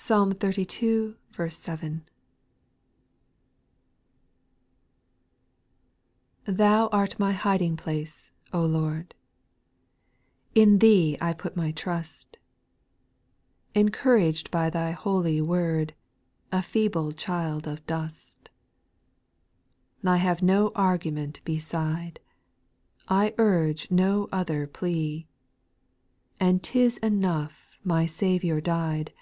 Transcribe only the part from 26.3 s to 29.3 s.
And 't is enough my Saviour died.